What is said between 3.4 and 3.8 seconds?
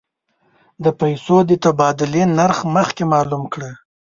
کړه.